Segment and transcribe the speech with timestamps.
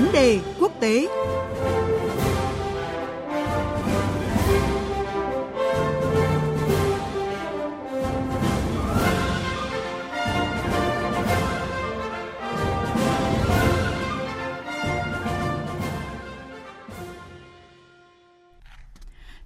[0.00, 1.08] Vấn đề quốc tế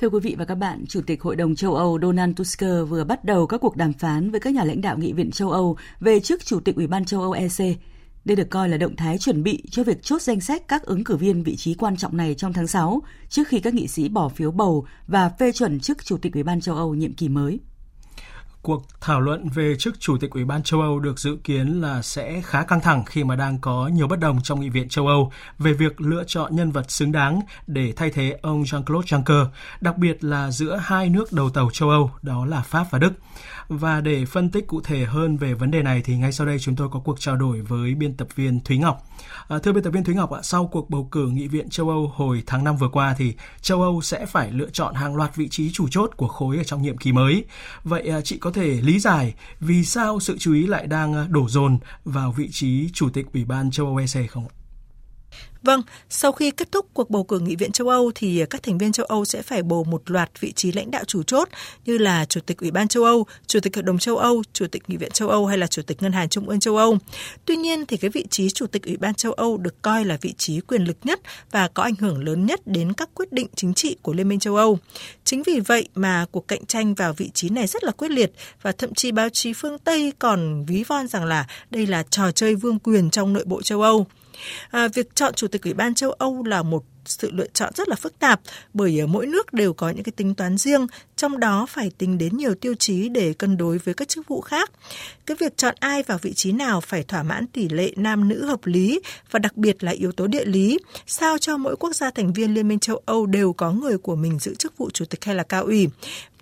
[0.00, 3.04] Thưa quý vị và các bạn, Chủ tịch Hội đồng châu Âu Donald Tusk vừa
[3.04, 5.76] bắt đầu các cuộc đàm phán với các nhà lãnh đạo Nghị viện châu Âu
[6.00, 7.78] về chức Chủ tịch Ủy ban châu Âu EC.
[8.28, 11.04] Đây được coi là động thái chuẩn bị cho việc chốt danh sách các ứng
[11.04, 14.08] cử viên vị trí quan trọng này trong tháng 6, trước khi các nghị sĩ
[14.08, 17.28] bỏ phiếu bầu và phê chuẩn chức Chủ tịch Ủy ban châu Âu nhiệm kỳ
[17.28, 17.60] mới.
[18.62, 22.02] Cuộc thảo luận về chức Chủ tịch Ủy ban châu Âu được dự kiến là
[22.02, 25.06] sẽ khá căng thẳng khi mà đang có nhiều bất đồng trong Nghị viện châu
[25.06, 29.46] Âu về việc lựa chọn nhân vật xứng đáng để thay thế ông Jean-Claude Juncker,
[29.80, 33.12] đặc biệt là giữa hai nước đầu tàu châu Âu, đó là Pháp và Đức.
[33.68, 36.58] Và để phân tích cụ thể hơn về vấn đề này thì ngay sau đây
[36.58, 39.02] chúng tôi có cuộc trao đổi với biên tập viên Thúy Ngọc.
[39.48, 41.88] À, thưa biên tập viên Thúy Ngọc ạ, sau cuộc bầu cử Nghị viện châu
[41.88, 45.36] Âu hồi tháng 5 vừa qua thì châu Âu sẽ phải lựa chọn hàng loạt
[45.36, 47.44] vị trí chủ chốt của khối ở trong nhiệm kỳ mới.
[47.84, 51.26] Vậy à, chị có thể lý giải vì sao sự chú ý lại đang à,
[51.30, 54.57] đổ dồn vào vị trí chủ tịch Ủy ban châu Âu EC không ạ?
[55.68, 58.78] Vâng, sau khi kết thúc cuộc bầu cử Nghị viện châu Âu thì các thành
[58.78, 61.48] viên châu Âu sẽ phải bầu một loạt vị trí lãnh đạo chủ chốt
[61.84, 64.66] như là Chủ tịch Ủy ban châu Âu, Chủ tịch Hội đồng châu Âu, Chủ
[64.66, 66.98] tịch Nghị viện châu Âu hay là Chủ tịch Ngân hàng Trung ương châu Âu.
[67.44, 70.18] Tuy nhiên thì cái vị trí Chủ tịch Ủy ban châu Âu được coi là
[70.20, 73.46] vị trí quyền lực nhất và có ảnh hưởng lớn nhất đến các quyết định
[73.56, 74.78] chính trị của Liên minh châu Âu.
[75.24, 78.32] Chính vì vậy mà cuộc cạnh tranh vào vị trí này rất là quyết liệt
[78.62, 82.30] và thậm chí báo chí phương Tây còn ví von rằng là đây là trò
[82.30, 84.06] chơi vương quyền trong nội bộ châu Âu.
[84.70, 87.88] À, việc chọn chủ tịch Ủy ban châu Âu là một sự lựa chọn rất
[87.88, 88.40] là phức tạp
[88.74, 92.18] bởi ờ, mỗi nước đều có những cái tính toán riêng, trong đó phải tính
[92.18, 94.70] đến nhiều tiêu chí để cân đối với các chức vụ khác.
[95.26, 98.44] Cái việc chọn ai vào vị trí nào phải thỏa mãn tỷ lệ nam nữ
[98.44, 99.00] hợp lý
[99.30, 102.54] và đặc biệt là yếu tố địa lý, sao cho mỗi quốc gia thành viên
[102.54, 105.34] Liên minh châu Âu đều có người của mình giữ chức vụ chủ tịch hay
[105.34, 105.88] là cao ủy.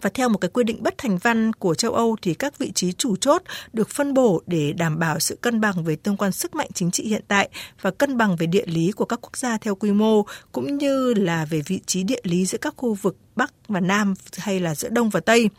[0.00, 2.72] Và theo một cái quy định bất thành văn của châu Âu thì các vị
[2.74, 6.32] trí chủ chốt được phân bổ để đảm bảo sự cân bằng về tương quan
[6.32, 7.48] sức mạnh chính trị hiện tại
[7.80, 11.14] và cân bằng về địa lý của các quốc gia theo quy mô cũng như
[11.14, 14.74] là về vị trí địa lý giữa các khu vực Bắc và Nam hay là
[14.74, 15.50] giữa Đông và Tây.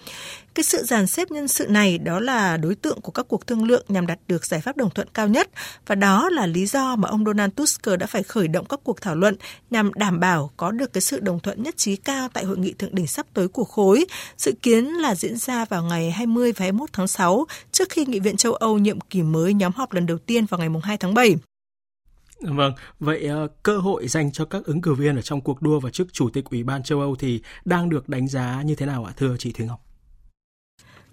[0.55, 3.63] Cái sự dàn xếp nhân sự này đó là đối tượng của các cuộc thương
[3.63, 5.49] lượng nhằm đạt được giải pháp đồng thuận cao nhất
[5.87, 9.01] và đó là lý do mà ông Donald Tusk đã phải khởi động các cuộc
[9.01, 9.35] thảo luận
[9.69, 12.73] nhằm đảm bảo có được cái sự đồng thuận nhất trí cao tại hội nghị
[12.73, 14.05] thượng đỉnh sắp tới của khối,
[14.37, 18.19] dự kiến là diễn ra vào ngày 20 và 21 tháng 6 trước khi Nghị
[18.19, 21.13] viện châu Âu nhiệm kỳ mới nhóm họp lần đầu tiên vào ngày 2 tháng
[21.13, 21.35] 7.
[22.41, 25.79] Vâng, vậy uh, cơ hội dành cho các ứng cử viên ở trong cuộc đua
[25.79, 28.85] vào chức chủ tịch Ủy ban châu Âu thì đang được đánh giá như thế
[28.85, 29.84] nào ạ, thưa chị Thúy Ngọc?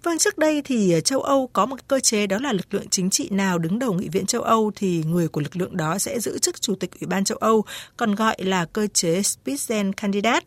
[0.03, 2.89] Vâng, trước đây thì ờ, châu Âu có một cơ chế đó là lực lượng
[2.89, 5.97] chính trị nào đứng đầu Nghị viện châu Âu thì người của lực lượng đó
[5.97, 7.63] sẽ giữ chức Chủ tịch Ủy ban châu Âu,
[7.97, 10.41] còn gọi là cơ chế Spitzenkandidat.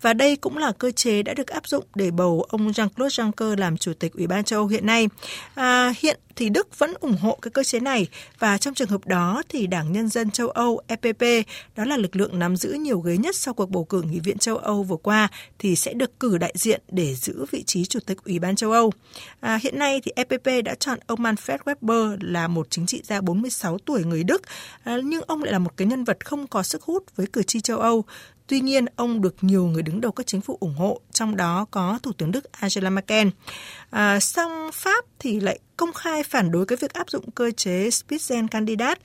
[0.00, 3.56] Và đây cũng là cơ chế đã được áp dụng để bầu ông Jean-Claude Juncker
[3.56, 5.08] làm Chủ tịch Ủy ban châu Âu hiện nay.
[5.54, 8.06] À, hiện thì Đức vẫn ủng hộ cái cơ chế này
[8.38, 12.16] và trong trường hợp đó thì Đảng Nhân dân châu Âu EPP, đó là lực
[12.16, 14.96] lượng nắm giữ nhiều ghế nhất sau cuộc bầu cử Nghị viện châu Âu vừa
[14.96, 15.28] qua
[15.58, 18.72] thì sẽ được cử đại diện để giữ vị trí Chủ tịch Ủy ban châu
[18.72, 18.92] Âu.
[19.40, 23.20] À, hiện nay thì EPP đã chọn ông Manfred Weber là một chính trị gia
[23.20, 24.42] 46 tuổi người Đức,
[24.84, 27.42] à, nhưng ông lại là một cái nhân vật không có sức hút với cử
[27.42, 28.04] tri châu Âu.
[28.46, 31.66] Tuy nhiên, ông được nhiều người đứng đầu các chính phủ ủng hộ, trong đó
[31.70, 33.28] có Thủ tướng Đức Angela Merkel.
[33.90, 37.88] À, song Pháp thì lại công khai phản đối cái việc áp dụng cơ chế
[37.88, 38.96] Spitzenkandidat.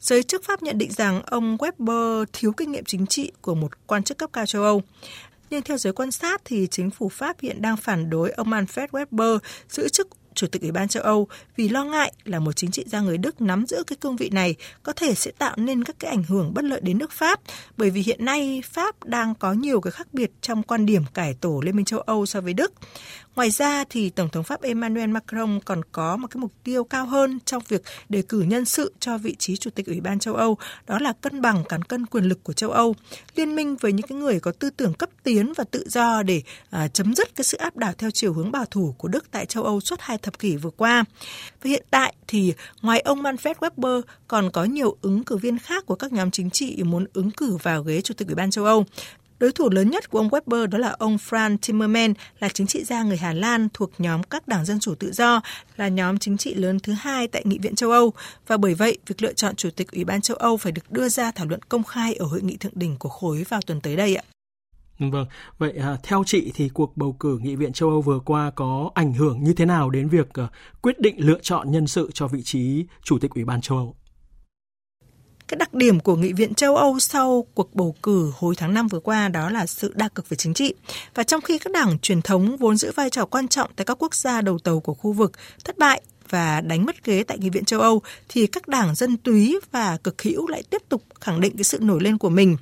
[0.00, 3.86] Giới chức Pháp nhận định rằng ông Weber thiếu kinh nghiệm chính trị của một
[3.86, 4.82] quan chức cấp cao châu Âu.
[5.52, 8.86] Nhưng theo giới quan sát thì chính phủ Pháp hiện đang phản đối ông Manfred
[8.86, 12.70] Weber giữ chức Chủ tịch Ủy ban châu Âu vì lo ngại là một chính
[12.70, 15.84] trị gia người Đức nắm giữ cái cương vị này có thể sẽ tạo nên
[15.84, 17.40] các cái ảnh hưởng bất lợi đến nước Pháp
[17.76, 21.34] bởi vì hiện nay Pháp đang có nhiều cái khác biệt trong quan điểm cải
[21.34, 22.72] tổ Liên minh châu Âu so với Đức.
[23.36, 27.06] Ngoài ra thì Tổng thống Pháp Emmanuel Macron còn có một cái mục tiêu cao
[27.06, 30.34] hơn trong việc đề cử nhân sự cho vị trí Chủ tịch Ủy ban châu
[30.34, 32.94] Âu, đó là cân bằng cán cân quyền lực của châu Âu,
[33.34, 36.42] liên minh với những cái người có tư tưởng cấp tiến và tự do để
[36.70, 39.46] à, chấm dứt cái sự áp đảo theo chiều hướng bảo thủ của Đức tại
[39.46, 41.04] châu Âu suốt hai thập kỷ vừa qua.
[41.62, 45.86] Và hiện tại thì ngoài ông Manfred Weber còn có nhiều ứng cử viên khác
[45.86, 48.64] của các nhóm chính trị muốn ứng cử vào ghế Chủ tịch Ủy ban châu
[48.64, 48.84] Âu.
[49.38, 52.84] Đối thủ lớn nhất của ông Weber đó là ông Franz Timmermans, là chính trị
[52.84, 55.40] gia người Hà Lan thuộc nhóm các đảng Dân Chủ Tự Do,
[55.76, 58.12] là nhóm chính trị lớn thứ hai tại Nghị viện châu Âu.
[58.46, 61.08] Và bởi vậy, việc lựa chọn Chủ tịch Ủy ban châu Âu phải được đưa
[61.08, 63.96] ra thảo luận công khai ở hội nghị thượng đỉnh của khối vào tuần tới
[63.96, 64.24] đây ạ.
[64.98, 65.26] Vâng, vâng,
[65.58, 68.90] vậy à, theo chị thì cuộc bầu cử Nghị viện châu Âu vừa qua có
[68.94, 70.48] ảnh hưởng như thế nào đến việc à,
[70.82, 73.96] quyết định lựa chọn nhân sự cho vị trí Chủ tịch Ủy ban châu Âu?
[75.52, 78.88] cái đặc điểm của Nghị viện châu Âu sau cuộc bầu cử hồi tháng 5
[78.88, 80.74] vừa qua đó là sự đa cực về chính trị.
[81.14, 84.02] Và trong khi các đảng truyền thống vốn giữ vai trò quan trọng tại các
[84.02, 85.32] quốc gia đầu tàu của khu vực
[85.64, 89.16] thất bại và đánh mất ghế tại Nghị viện châu Âu thì các đảng dân
[89.16, 92.56] túy và cực hữu lại tiếp tục khẳng định cái sự nổi lên của mình.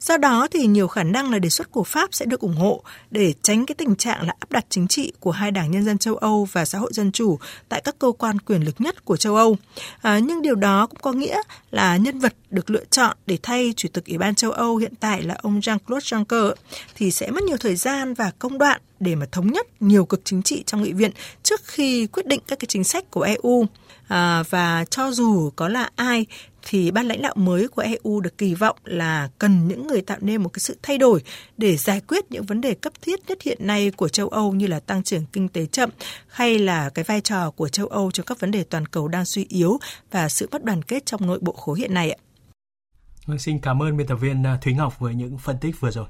[0.00, 2.82] Do đó thì nhiều khả năng là đề xuất của Pháp sẽ được ủng hộ
[3.10, 5.98] để tránh cái tình trạng là áp đặt chính trị của hai đảng nhân dân
[5.98, 7.38] châu Âu và xã hội dân chủ
[7.68, 9.56] tại các cơ quan quyền lực nhất của châu Âu.
[10.02, 13.72] À, nhưng điều đó cũng có nghĩa là nhân vật được lựa chọn để thay
[13.76, 16.54] Chủ tịch Ủy ban châu Âu hiện tại là ông Jean-Claude Juncker
[16.94, 20.20] thì sẽ mất nhiều thời gian và công đoạn để mà thống nhất nhiều cực
[20.24, 21.10] chính trị trong nghị viện
[21.42, 23.66] trước khi quyết định các cái chính sách của EU.
[24.08, 26.26] À, và cho dù có là ai
[26.68, 30.18] thì ban lãnh đạo mới của EU được kỳ vọng là cần những người tạo
[30.20, 31.22] nên một cái sự thay đổi
[31.56, 34.66] để giải quyết những vấn đề cấp thiết nhất hiện nay của châu Âu như
[34.66, 35.90] là tăng trưởng kinh tế chậm
[36.28, 39.24] hay là cái vai trò của châu Âu trong các vấn đề toàn cầu đang
[39.24, 39.78] suy yếu
[40.10, 42.25] và sự bất đoàn kết trong nội bộ khối hiện nay ạ.
[43.26, 45.90] Vâng, xin cảm ơn biên tập viên à, Thúy Ngọc với những phân tích vừa
[45.90, 46.06] rồi.